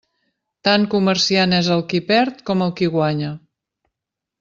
Tan 0.67 0.87
comerciant 0.93 1.55
és 1.59 1.71
el 1.77 1.85
qui 1.93 2.03
perd 2.11 2.43
com 2.51 2.67
el 2.69 2.77
qui 2.81 2.93
guanya. 2.99 3.33